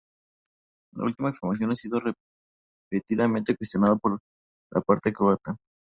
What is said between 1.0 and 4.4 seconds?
última afirmación ha sido repetidamente cuestionada por